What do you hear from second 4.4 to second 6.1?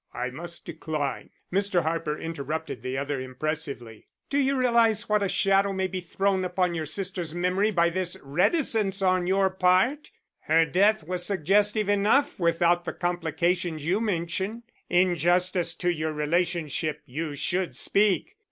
realize what a shadow may be